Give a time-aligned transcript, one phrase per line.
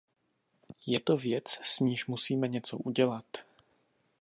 [0.87, 3.25] Je to věc, s níž musíme něco udělat.